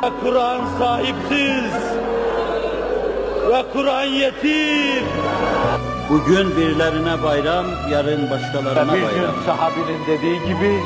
Kur'an 0.00 0.60
sahipsiz 0.78 1.72
ve 3.50 3.64
Kur'an 3.72 4.04
yetim. 4.04 5.04
Bugün 6.10 6.56
birilerine 6.56 7.22
bayram, 7.22 7.66
yarın 7.90 8.30
başkalarına 8.30 8.94
Bir 8.94 9.02
bayram. 9.02 9.10
gün 9.34 9.42
sahabinin 9.46 10.06
dediği 10.06 10.40
gibi, 10.40 10.80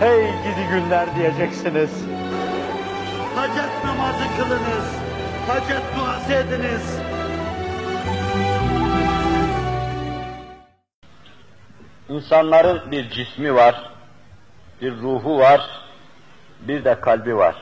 hey 0.00 0.20
gidi 0.26 0.66
günler 0.70 1.16
diyeceksiniz. 1.16 1.90
Hacet 3.36 3.84
namazı 3.84 4.24
kılınız, 4.36 4.86
hacet 5.48 5.82
duası 5.98 6.32
ediniz. 6.32 6.98
İnsanların 12.08 12.90
bir 12.90 13.10
cismi 13.10 13.54
var, 13.54 13.90
bir 14.82 14.92
ruhu 14.96 15.38
var, 15.38 15.60
bir 16.60 16.84
de 16.84 17.00
kalbi 17.00 17.36
var. 17.36 17.54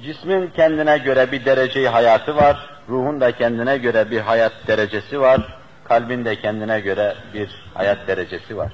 Cismin 0.00 0.50
kendine 0.56 0.98
göre 0.98 1.32
bir 1.32 1.44
dereceyi 1.44 1.88
hayatı 1.88 2.36
var, 2.36 2.70
ruhun 2.88 3.20
da 3.20 3.32
kendine 3.32 3.78
göre 3.78 4.10
bir 4.10 4.20
hayat 4.20 4.52
derecesi 4.66 5.20
var, 5.20 5.58
kalbin 5.84 6.24
de 6.24 6.40
kendine 6.40 6.80
göre 6.80 7.14
bir 7.34 7.50
hayat 7.74 8.08
derecesi 8.08 8.56
var. 8.56 8.72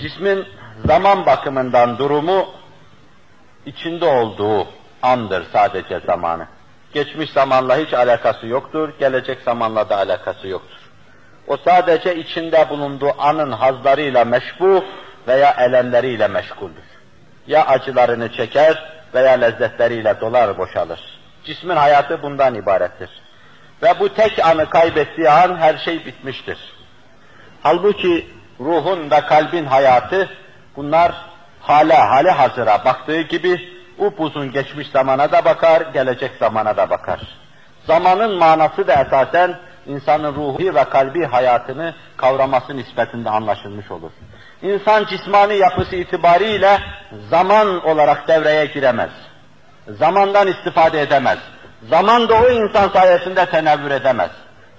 Cismin 0.00 0.46
zaman 0.86 1.26
bakımından 1.26 1.98
durumu 1.98 2.48
içinde 3.66 4.04
olduğu 4.04 4.68
andır 5.02 5.46
sadece 5.52 6.00
zamanı. 6.00 6.46
Geçmiş 6.92 7.30
zamanla 7.30 7.76
hiç 7.76 7.94
alakası 7.94 8.46
yoktur, 8.46 8.92
gelecek 8.98 9.38
zamanla 9.44 9.88
da 9.88 9.96
alakası 9.96 10.48
yoktur. 10.48 10.78
O 11.46 11.56
sadece 11.56 12.16
içinde 12.16 12.66
bulunduğu 12.70 13.12
anın 13.18 13.52
hazlarıyla 13.52 14.24
meşgul 14.24 14.80
veya 15.28 15.50
elemleriyle 15.58 16.28
meşguldür. 16.28 16.84
Ya 17.46 17.66
acılarını 17.66 18.32
çeker 18.32 18.99
veya 19.14 19.32
lezzetleriyle 19.32 20.20
dolar 20.20 20.58
boşalır. 20.58 21.00
Cismin 21.44 21.76
hayatı 21.76 22.22
bundan 22.22 22.54
ibarettir. 22.54 23.10
Ve 23.82 24.00
bu 24.00 24.14
tek 24.14 24.46
anı 24.46 24.70
kaybettiği 24.70 25.30
an 25.30 25.56
her 25.56 25.78
şey 25.78 26.06
bitmiştir. 26.06 26.58
Halbuki 27.62 28.26
ruhun 28.60 29.10
ve 29.10 29.20
kalbin 29.20 29.64
hayatı 29.64 30.28
bunlar 30.76 31.12
hale 31.60 31.94
hale 31.94 32.30
hazıra 32.30 32.84
baktığı 32.84 33.20
gibi 33.20 33.80
upuzun 33.98 34.52
geçmiş 34.52 34.88
zamana 34.88 35.32
da 35.32 35.44
bakar, 35.44 35.80
gelecek 35.80 36.30
zamana 36.38 36.76
da 36.76 36.90
bakar. 36.90 37.20
Zamanın 37.86 38.38
manası 38.38 38.86
da 38.86 38.94
esasen 38.94 39.58
insanın 39.86 40.34
ruhu 40.34 40.74
ve 40.74 40.84
kalbi 40.84 41.24
hayatını 41.24 41.94
kavraması 42.16 42.76
nispetinde 42.76 43.30
anlaşılmış 43.30 43.90
olur. 43.90 44.10
İnsan 44.62 45.04
cismani 45.04 45.56
yapısı 45.56 45.96
itibariyle 45.96 46.78
zaman 47.30 47.86
olarak 47.86 48.28
devreye 48.28 48.66
giremez. 48.66 49.10
Zamandan 49.88 50.48
istifade 50.48 51.00
edemez. 51.00 51.38
Zaman 51.88 52.28
da 52.28 52.34
o 52.34 52.50
insan 52.50 52.88
sayesinde 52.88 53.46
tenevvür 53.46 53.90
edemez. 53.90 54.30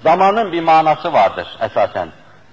Zamanın 0.03 0.51
bir 0.51 0.61
manası 0.61 1.13
vardır 1.13 1.47
esasen. 1.61 2.07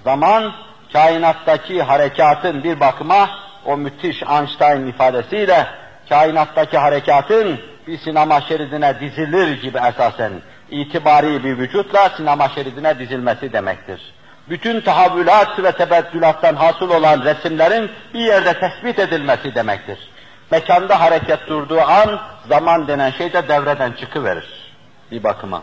Zaman, 0.04 0.52
kainattaki 0.92 1.82
harekatın 1.82 2.64
bir 2.64 2.80
bakıma 2.80 3.30
o 3.64 3.76
müthiş 3.76 4.22
Einstein 4.22 4.86
ifadesiyle 4.86 5.66
kainattaki 6.08 6.78
harekatın 6.78 7.60
bir 7.86 7.98
sinema 7.98 8.40
şeridine 8.40 9.00
dizilir 9.00 9.62
gibi 9.62 9.78
esasen 9.78 10.32
itibari 10.70 11.44
bir 11.44 11.58
vücutla 11.58 12.08
sinema 12.16 12.48
şeridine 12.48 12.98
dizilmesi 12.98 13.52
demektir. 13.52 14.14
Bütün 14.50 14.80
tahavvülat 14.80 15.62
ve 15.62 15.72
tebeddülattan 15.72 16.56
hasıl 16.56 16.91
olan 16.91 17.24
resimlerin 17.24 17.91
bir 18.14 18.20
yerde 18.20 18.60
tespit 18.60 18.98
edilmesi 18.98 19.54
demektir. 19.54 19.98
Mekanda 20.50 21.00
hareket 21.00 21.48
durduğu 21.48 21.80
an 21.80 22.20
zaman 22.48 22.88
denen 22.88 23.10
şey 23.10 23.32
de 23.32 23.48
devreden 23.48 23.92
çıkıverir 23.92 24.75
bir 25.10 25.22
bakıma. 25.22 25.62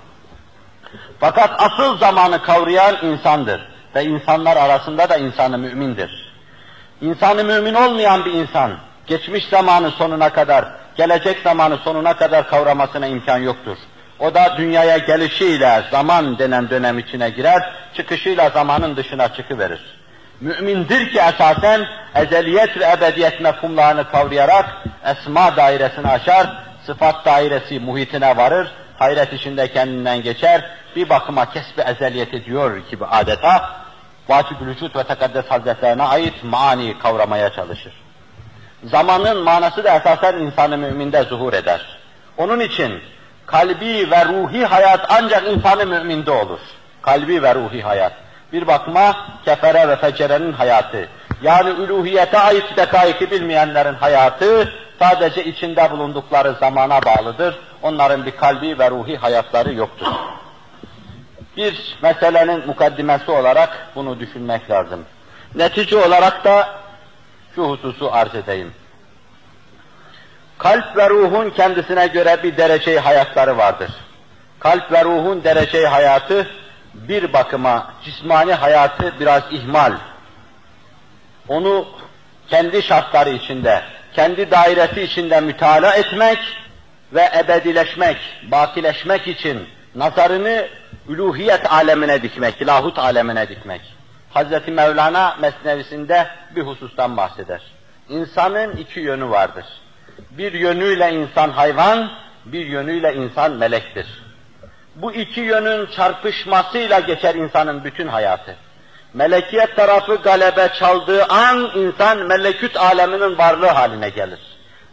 Fakat 1.20 1.62
asıl 1.62 1.98
zamanı 1.98 2.42
kavrayan 2.42 2.96
insandır 3.02 3.62
ve 3.96 4.04
insanlar 4.04 4.58
arasında 4.58 5.10
da 5.10 5.18
insanı 5.18 5.58
mümindir. 5.58 6.36
İnsanı 7.02 7.44
mümin 7.44 7.74
olmayan 7.74 8.26
bir 8.26 8.34
insan, 8.34 8.72
geçmiş 9.08 9.46
zamanı 9.48 9.92
sonuna 9.92 10.30
kadar, 10.30 10.66
gelecek 10.96 11.38
zamanı 11.44 11.78
sonuna 11.78 12.16
kadar 12.16 12.50
kavramasına 12.50 13.08
imkan 13.08 13.38
yoktur. 13.38 13.78
O 14.20 14.34
da 14.34 14.58
dünyaya 14.58 14.98
gelişiyle 14.98 15.84
zaman 15.92 16.40
denen 16.40 16.70
dönem 16.70 17.00
içine 17.00 17.30
girer, 17.30 17.74
çıkışıyla 17.94 18.50
zamanın 18.50 18.96
dışına 18.96 19.34
çıkıverir. 19.34 19.80
Mümindir 20.42 21.10
ki 21.10 21.20
esasen 21.20 21.86
ezeliyet 22.16 22.78
ve 22.78 22.92
ebediyet 22.92 23.42
mefhumlarını 23.42 24.12
kavrayarak 24.12 24.66
esma 25.06 25.56
dairesini 25.56 26.08
aşar, 26.08 26.64
sıfat 26.86 27.26
dairesi 27.26 27.80
muhitine 27.80 28.38
varır, 28.38 28.72
hayret 29.00 29.34
içinde 29.34 29.72
kendinden 29.74 30.22
geçer, 30.22 30.70
bir 30.96 31.10
bakıma 31.10 31.50
kesbi 31.50 31.82
ezeliyet 31.82 32.34
ediyor 32.34 32.78
gibi 32.92 33.06
adeta, 33.06 33.86
Vacib-ül 34.30 34.68
Vücut 34.68 34.96
ve 34.96 35.04
Tekaddes 35.04 35.46
Hazretlerine 35.46 36.04
ait 36.04 36.44
mani 36.44 37.00
kavramaya 37.00 37.50
çalışır. 37.54 37.94
Zamanın 38.84 39.38
manası 39.38 39.84
da 39.84 39.96
esasen 39.96 40.34
insanı 40.38 40.78
müminde 40.78 41.24
zuhur 41.24 41.54
eder. 41.54 42.00
Onun 42.38 42.60
için 42.60 43.02
kalbi 43.46 44.12
ve 44.12 44.26
ruhi 44.26 44.66
hayat 44.66 45.06
ancak 45.10 45.48
insanı 45.48 45.86
müminde 45.86 46.32
olur. 46.32 46.60
Kalbi 47.02 47.44
ve 47.44 47.56
ruhi 47.56 47.82
hayat. 47.82 48.14
Bir 48.54 48.68
bakma 48.68 49.16
kefere 49.46 49.88
ve 49.88 49.96
fecerenin 49.96 50.54
hayatı. 50.54 51.10
Yani 51.42 51.70
üluhiyete 51.70 52.40
ait 52.40 52.78
dekaiki 52.78 53.32
bilmeyenlerin 53.32 53.94
hayatı 53.94 54.74
sadece 55.00 55.44
içinde 55.44 55.92
bulundukları 55.92 56.56
zamana 56.60 57.06
bağlıdır. 57.06 57.56
Onların 57.82 58.26
bir 58.26 58.32
kalbi 58.32 58.80
ve 58.80 58.90
ruhi 58.92 59.18
hayatları 59.18 59.74
yoktur. 59.74 60.08
Bir 61.58 61.98
meselenin 62.02 62.68
mukaddimesi 62.68 63.32
olarak 63.32 63.88
bunu 63.96 64.20
düşünmek 64.20 64.70
lazım. 64.70 65.06
Netice 65.56 65.98
olarak 65.98 66.44
da 66.44 66.70
şu 67.56 67.64
hususu 67.64 68.14
arz 68.14 68.36
edeyim. 68.36 68.74
Kalp 70.58 70.98
ve 70.98 71.10
ruhun 71.10 71.50
kendisine 71.50 72.08
göre 72.08 72.44
bir 72.44 72.58
dereceyi 72.58 73.00
hayatları 73.00 73.58
vardır. 73.58 73.92
Kalp 74.60 74.92
ve 74.92 75.04
ruhun 75.04 75.44
dereceyi 75.44 75.88
hayatı 75.88 76.48
bir 76.94 77.34
bakıma 77.34 77.94
cismani 78.04 78.54
hayatı 78.54 79.14
biraz 79.20 79.44
ihmal. 79.52 79.94
Onu 81.48 81.88
kendi 82.48 82.84
şartları 82.84 83.30
içinde, 83.30 83.82
kendi 84.14 84.52
dairesi 84.52 85.02
içinde 85.02 85.42
mütalaa 85.42 85.94
etmek 85.94 86.40
ve 87.14 87.30
ebedileşmek, 87.40 88.18
bakileşmek 88.52 89.28
için 89.28 89.68
nazarını 89.96 90.68
üluhiyet 91.10 91.72
alemine 91.72 92.22
dikmek, 92.22 92.68
lahut 92.68 93.00
alemine 93.00 93.50
dikmek. 93.50 93.82
Hazreti 94.34 94.72
Mevlana 94.72 95.38
mesnevisinde 95.42 96.28
bir 96.56 96.62
husustan 96.62 97.18
bahseder. 97.18 97.62
İnsanın 98.10 98.78
iki 98.78 99.00
yönü 99.00 99.30
vardır. 99.30 99.66
Bir 100.38 100.54
yönüyle 100.54 101.12
insan 101.12 101.50
hayvan, 101.50 102.12
bir 102.46 102.66
yönüyle 102.66 103.14
insan 103.14 103.52
melektir. 103.52 104.08
Bu 104.96 105.14
iki 105.14 105.42
yönün 105.42 105.86
çarpışmasıyla 105.86 107.00
geçer 107.00 107.36
insanın 107.36 107.84
bütün 107.84 108.08
hayatı. 108.08 108.56
Melekiyet 109.14 109.76
tarafı 109.76 110.16
galebe 110.16 110.70
çaldığı 110.80 111.26
an 111.26 111.72
insan 111.76 112.18
meleküt 112.18 112.78
aleminin 112.78 113.38
varlığı 113.38 113.68
haline 113.68 114.10
gelir. 114.10 114.40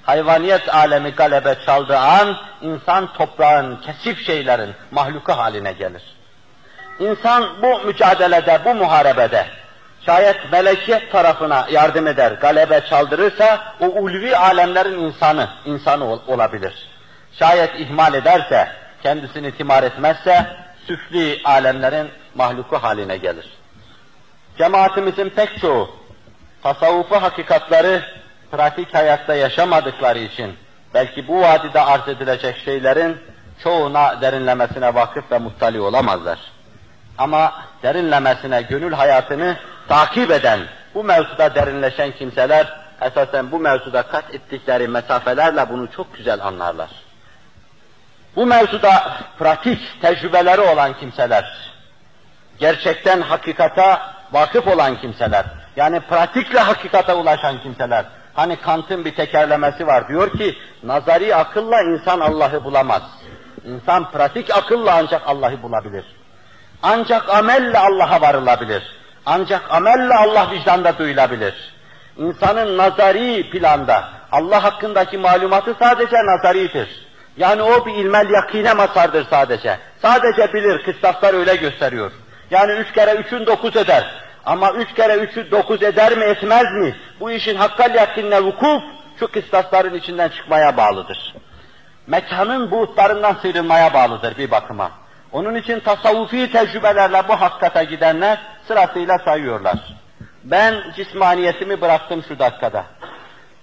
Hayvaniyet 0.03 0.75
alemi 0.75 1.11
galebe 1.11 1.57
çaldığı 1.67 1.99
an 1.99 2.37
insan 2.61 3.13
toprağın, 3.13 3.77
kesif 3.77 4.27
şeylerin 4.27 4.75
mahluku 4.91 5.33
haline 5.33 5.73
gelir. 5.73 6.03
İnsan 6.99 7.63
bu 7.63 7.81
mücadelede, 7.87 8.61
bu 8.65 8.75
muharebede 8.75 9.47
şayet 10.07 10.53
melekiyet 10.53 11.13
tarafına 11.13 11.67
yardım 11.71 12.07
eder, 12.07 12.33
galebe 12.33 12.81
çaldırırsa 12.91 13.75
o 13.81 13.87
ulvi 13.87 14.37
alemlerin 14.37 14.99
insanı, 14.99 15.49
insanı 15.65 16.05
ol, 16.05 16.21
olabilir. 16.27 16.89
Şayet 17.39 17.81
ihmal 17.81 18.15
ederse, 18.15 18.69
kendisini 19.03 19.57
timar 19.57 19.83
etmezse 19.83 20.47
süfli 20.87 21.41
alemlerin 21.45 22.11
mahluku 22.35 22.77
haline 22.77 23.17
gelir. 23.17 23.47
Cemaatimizin 24.59 25.29
pek 25.29 25.61
çoğu 25.61 25.91
tasavvufu 26.63 27.23
hakikatları 27.23 28.03
pratik 28.51 28.95
hayatta 28.95 29.35
yaşamadıkları 29.35 30.19
için 30.19 30.57
belki 30.95 31.29
bu 31.29 31.41
vadide 31.41 31.81
arz 31.81 32.09
edilecek 32.09 32.57
şeylerin 32.65 33.17
çoğuna 33.63 34.21
derinlemesine 34.21 34.95
vakıf 34.95 35.33
ve 35.33 35.39
muttali 35.39 35.81
olamazlar. 35.81 36.39
Ama 37.19 37.53
derinlemesine 37.83 38.63
gönül 38.63 38.93
hayatını 38.93 39.57
takip 39.89 40.31
eden, 40.31 40.61
bu 40.95 41.05
mevzuda 41.05 41.55
derinleşen 41.55 42.13
kimseler 42.13 42.83
esasen 43.01 43.51
bu 43.51 43.59
mevzuda 43.59 44.03
kat 44.03 44.35
ettikleri 44.35 44.89
mesafelerle 44.89 45.69
bunu 45.69 45.91
çok 45.91 46.17
güzel 46.17 46.41
anlarlar. 46.45 46.91
Bu 48.37 48.47
mevzuda 48.47 49.17
pratik 49.39 50.03
tecrübeleri 50.03 50.61
olan 50.61 50.99
kimseler, 50.99 51.73
gerçekten 52.59 53.21
hakikata 53.21 54.15
vakıf 54.33 54.67
olan 54.67 55.01
kimseler, 55.01 55.45
yani 55.77 56.01
pratikle 56.01 56.61
hakikate 56.61 57.15
ulaşan 57.15 57.63
kimseler, 57.63 58.05
Hani 58.35 58.57
Kant'ın 58.57 59.05
bir 59.05 59.15
tekerlemesi 59.15 59.87
var. 59.87 60.09
Diyor 60.09 60.39
ki, 60.39 60.59
nazari 60.83 61.37
akılla 61.37 61.83
insan 61.83 62.21
Allah'ı 62.21 62.65
bulamaz. 62.65 63.03
İnsan 63.65 64.11
pratik 64.11 64.57
akılla 64.57 64.95
ancak 64.95 65.23
Allah'ı 65.27 65.63
bulabilir. 65.63 66.05
Ancak 66.83 67.29
amelle 67.29 67.79
Allah'a 67.79 68.21
varılabilir. 68.21 69.02
Ancak 69.27 69.63
amelle 69.71 70.15
Allah 70.15 70.51
vicdanda 70.51 70.99
duyulabilir. 70.99 71.55
İnsanın 72.17 72.79
nazari 72.79 73.51
planda 73.51 74.09
Allah 74.33 74.65
hakkındaki 74.65 75.19
malumatı 75.19 75.77
sadece 75.79 76.17
nazaridir. 76.17 77.07
Yani 77.37 77.63
o 77.63 77.87
bir 77.87 77.95
ilmel 77.95 78.31
yakine 78.31 78.73
mazhardır 78.73 79.27
sadece. 79.31 79.79
Sadece 80.03 80.53
bilir, 80.53 80.83
kıstaslar 80.85 81.35
öyle 81.35 81.57
gösteriyor. 81.57 82.13
Yani 82.51 82.73
üç 82.73 82.93
kere 82.93 83.15
üçün 83.15 83.47
dokuz 83.47 83.77
eder. 83.77 84.23
Ama 84.47 84.73
üç 84.73 84.95
kere 84.95 85.15
üçü 85.15 85.51
dokuz 85.51 85.83
eder 85.83 86.17
mi 86.17 86.25
etmez 86.25 86.73
mi? 86.73 86.97
Bu 87.21 87.31
işin 87.31 87.57
hakkal 87.57 87.95
yakinine 87.95 88.43
vukuf 88.43 88.83
şu 89.21 89.29
kıstasların 89.29 89.95
içinden 89.95 90.29
çıkmaya 90.29 90.77
bağlıdır. 90.77 91.35
Mekanın 92.07 92.71
buğutlarından 92.71 93.37
sıyrılmaya 93.43 93.95
bağlıdır 93.95 94.39
bir 94.39 94.51
bakıma. 94.51 94.91
Onun 95.33 95.55
için 95.55 95.81
tasavvufi 95.81 96.53
tecrübelerle 96.53 97.29
bu 97.29 97.41
hakikate 97.41 97.85
gidenler 97.85 98.39
sırasıyla 98.69 99.19
sayıyorlar. 99.19 99.79
Ben 100.45 100.75
cismaniyetimi 100.97 101.81
bıraktım 101.81 102.25
şu 102.29 102.39
dakikada. 102.39 102.85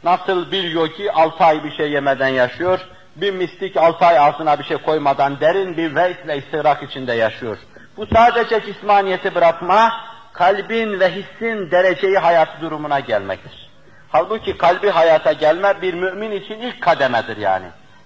Nasıl 0.03 0.51
bir 0.51 0.63
yogi 0.63 1.11
altı 1.11 1.43
ay 1.43 1.63
bir 1.63 1.71
şey 1.71 1.91
yemeden 1.91 2.27
yaşıyor, 2.27 2.79
bir 3.15 3.33
mistik 3.33 3.77
altı 3.77 4.05
ay 4.05 4.19
ağzına 4.19 4.59
bir 4.59 4.63
şey 4.63 4.77
koymadan 4.77 5.39
derin 5.39 5.77
bir 5.77 5.95
veys 5.95 6.17
ve 6.27 6.37
istirak 6.37 6.83
içinde 6.83 7.13
yaşıyor. 7.13 7.57
Bu 7.97 8.05
sadece 8.05 8.61
cismaniyeti 8.65 9.35
bırakma, 9.35 9.91
kalbin 10.33 10.99
ve 10.99 11.11
hissin 11.11 11.71
dereceyi 11.71 12.17
hayat 12.17 12.61
durumuna 12.61 12.99
gelmektir. 12.99 13.69
Halbuki 14.09 14.57
kalbi 14.57 14.89
hayata 14.89 15.31
gelme 15.31 15.81
bir 15.81 15.93
mümin 15.93 16.31
için 16.31 16.59
ilk 16.59 16.81
kademedir 16.81 17.37
yani. 17.37 17.65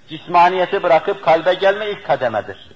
Cismaniyeti 0.10 0.84
bırakıp 0.84 1.26
kalbe 1.26 1.54
gelme 1.54 1.90
ilk 1.90 2.06
kademedir. 2.06 2.73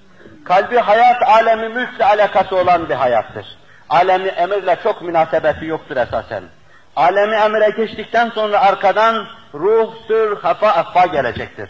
Kalbi 0.48 0.78
hayat 0.78 1.24
alemi 1.30 1.70
mülkle 1.70 2.06
alakası 2.06 2.56
olan 2.56 2.90
bir 2.90 2.96
hayattır. 2.96 3.46
Alemi 3.90 4.28
emirle 4.28 4.78
çok 4.84 5.02
münasebeti 5.02 5.66
yoktur 5.66 5.98
esasen. 5.98 6.44
Alemi 6.96 7.36
emire 7.36 7.70
geçtikten 7.70 8.30
sonra 8.30 8.60
arkadan 8.62 9.28
ruh, 9.54 9.94
sür, 10.08 10.38
hafa, 10.38 10.68
affa 10.68 11.06
gelecektir. 11.06 11.70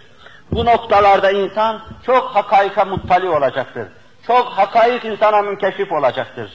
Bu 0.51 0.65
noktalarda 0.65 1.31
insan 1.31 1.81
çok 2.05 2.35
hakaika 2.35 2.85
muttali 2.85 3.29
olacaktır. 3.29 3.87
Çok 4.27 4.47
hakaik 4.47 5.05
insana 5.05 5.41
münkeşif 5.41 5.91
olacaktır. 5.91 6.51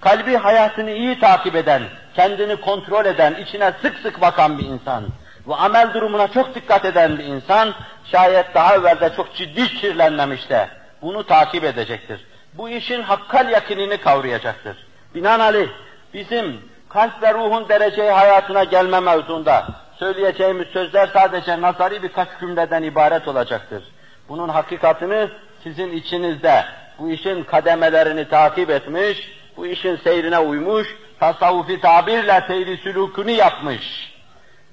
Kalbi 0.00 0.36
hayatını 0.36 0.90
iyi 0.90 1.20
takip 1.20 1.56
eden, 1.56 1.82
kendini 2.14 2.60
kontrol 2.60 3.04
eden, 3.04 3.34
içine 3.34 3.72
sık 3.82 3.98
sık 3.98 4.20
bakan 4.20 4.58
bir 4.58 4.64
insan 4.64 5.04
ve 5.48 5.54
amel 5.54 5.94
durumuna 5.94 6.28
çok 6.28 6.54
dikkat 6.54 6.84
eden 6.84 7.18
bir 7.18 7.24
insan, 7.24 7.74
şayet 8.12 8.54
daha 8.54 8.74
evvelde 8.74 9.12
çok 9.16 9.34
ciddi 9.34 9.68
kirlenmemiş 9.68 10.50
de 10.50 10.68
bunu 11.02 11.26
takip 11.26 11.64
edecektir. 11.64 12.26
Bu 12.54 12.68
işin 12.68 13.02
hakkal 13.02 13.50
yakinini 13.50 13.96
kavrayacaktır. 13.96 14.76
Binaenaleyh 15.14 15.68
bizim 16.14 16.60
kalp 16.88 17.22
ve 17.22 17.34
ruhun 17.34 17.68
dereceyi 17.68 18.10
hayatına 18.10 18.64
gelme 18.64 19.00
mevzunda 19.00 19.66
söyleyeceğimiz 19.98 20.68
sözler 20.68 21.10
sadece 21.12 21.60
nazari 21.60 22.02
birkaç 22.02 22.28
cümleden 22.40 22.82
ibaret 22.82 23.28
olacaktır. 23.28 23.84
Bunun 24.28 24.48
hakikatini 24.48 25.28
sizin 25.62 25.92
içinizde 25.92 26.64
bu 26.98 27.10
işin 27.10 27.44
kademelerini 27.44 28.28
takip 28.28 28.70
etmiş, 28.70 29.32
bu 29.56 29.66
işin 29.66 29.96
seyrine 29.96 30.38
uymuş, 30.38 30.96
tasavvufi 31.20 31.80
tabirle 31.80 32.44
seyri 32.46 32.76
sülükünü 32.76 33.30
yapmış, 33.30 34.12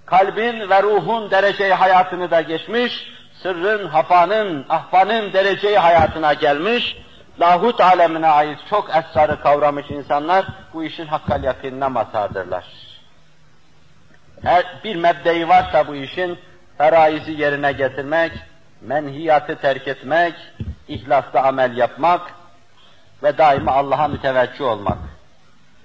kalbin 0.05 0.69
ve 0.69 0.83
ruhun 0.83 1.31
dereceyi 1.31 1.73
hayatını 1.73 2.31
da 2.31 2.41
geçmiş, 2.41 3.13
sırrın, 3.43 3.87
hafanın, 3.87 4.65
ahfanın 4.69 5.33
dereceyi 5.33 5.77
hayatına 5.77 6.33
gelmiş, 6.33 6.97
lahut 7.39 7.81
alemine 7.81 8.27
ait 8.27 8.59
çok 8.69 8.89
esrarı 8.89 9.41
kavramış 9.41 9.91
insanlar 9.91 10.45
bu 10.73 10.83
işin 10.83 11.05
hakkal 11.05 11.43
yakinine 11.43 11.87
mazhardırlar. 11.87 12.65
Her 14.43 14.65
bir 14.83 14.95
mebdeyi 14.95 15.47
varsa 15.47 15.87
bu 15.87 15.95
işin 15.95 16.39
feraizi 16.77 17.31
yerine 17.31 17.71
getirmek, 17.71 18.31
menhiyatı 18.81 19.55
terk 19.55 19.87
etmek, 19.87 20.33
ihlaslı 20.87 21.39
amel 21.39 21.77
yapmak 21.77 22.21
ve 23.23 23.37
daima 23.37 23.71
Allah'a 23.71 24.07
müteveccih 24.07 24.65
olmak. 24.65 24.97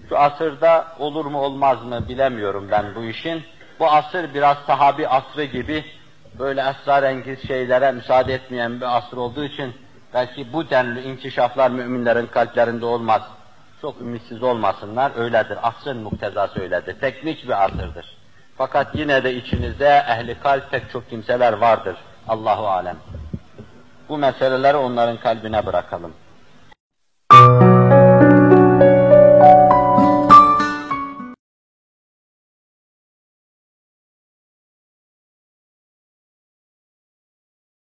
Şu 0.09 0.19
asırda 0.19 0.87
olur 0.99 1.25
mu 1.25 1.39
olmaz 1.39 1.85
mı 1.85 2.09
bilemiyorum 2.09 2.69
ben 2.71 2.95
bu 2.95 3.05
işin. 3.05 3.43
Bu 3.81 3.91
asır 3.91 4.35
biraz 4.35 4.57
sahabi 4.67 5.09
asrı 5.09 5.45
gibi 5.45 5.85
böyle 6.39 6.61
esrarengiz 6.61 7.47
şeylere 7.49 7.93
müsaade 7.93 8.35
etmeyen 8.35 8.81
bir 8.81 8.97
asır 8.97 9.17
olduğu 9.17 9.45
için 9.45 9.75
belki 10.15 10.53
bu 10.53 10.71
denli 10.71 11.03
inkişaflar 11.03 11.71
müminlerin 11.71 12.27
kalplerinde 12.27 12.87
olmaz. 12.87 13.23
Çok 13.81 14.01
ümitsiz 14.01 14.43
olmasınlar, 14.43 15.13
öyledir. 15.17 15.59
Asrın 15.63 15.97
muktezası 15.97 16.61
öyledir. 16.61 17.01
Teknik 17.01 17.45
bir 17.45 17.65
asırdır. 17.65 18.17
Fakat 18.57 18.95
yine 18.95 19.25
de 19.25 19.35
içinizde 19.35 20.05
ehli 20.09 20.41
kalp 20.41 20.71
pek 20.71 20.91
çok 20.91 21.11
kimseler 21.11 21.53
vardır. 21.53 21.97
Allahu 22.29 22.69
alem. 22.69 22.97
Bu 24.09 24.19
meseleleri 24.19 24.77
onların 24.77 25.17
kalbine 25.17 25.67
bırakalım. 25.67 26.13